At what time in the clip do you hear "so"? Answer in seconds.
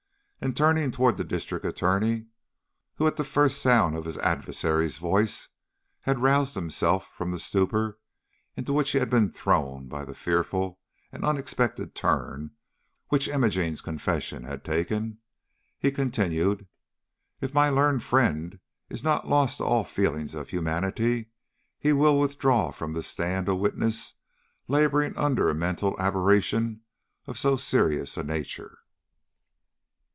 27.37-27.57